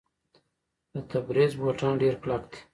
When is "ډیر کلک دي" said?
2.01-2.59